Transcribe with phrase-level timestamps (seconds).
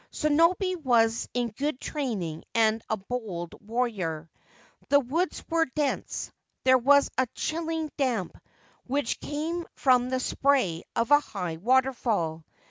[0.11, 4.31] Sonobe was in good training and a bold warrior.
[4.89, 6.31] The woods were dense;
[6.63, 8.35] there was a chilling damp,
[8.87, 12.43] which came from the spray of a high waterfall.